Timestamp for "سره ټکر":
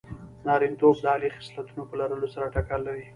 2.35-2.79